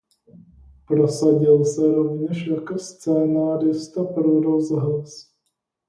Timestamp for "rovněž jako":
1.91-2.77